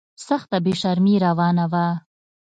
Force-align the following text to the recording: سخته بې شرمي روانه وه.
سخته 0.27 0.57
بې 0.63 0.73
شرمي 0.81 1.15
روانه 1.25 1.65
وه. 1.71 1.87